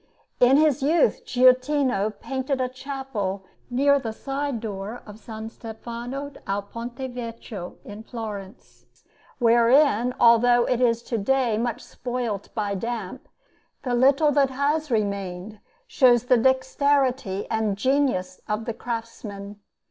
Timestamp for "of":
5.05-5.29, 18.47-18.65